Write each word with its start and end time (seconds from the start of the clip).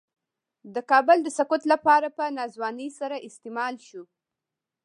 د 0.73 0.75
کابل 0.91 1.17
د 1.23 1.27
سقوط 1.37 1.63
لپاره 1.73 2.07
په 2.17 2.23
ناځوانۍ 2.37 2.89
سره 2.99 3.23
استعمال 3.27 3.73
شو. 3.87 4.03